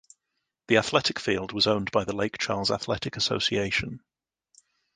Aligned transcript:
The 0.67 0.77
Athletic 0.77 1.19
Field 1.19 1.51
was 1.51 1.67
owned 1.67 1.91
by 1.91 2.05
the 2.05 2.15
Lake 2.15 2.39
Charles 2.39 2.71
Athletic 2.71 3.15
Association. 3.17 4.01